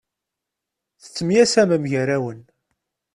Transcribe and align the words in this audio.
Tettemyasamem 1.01 1.83
gar-awen. 1.91 2.41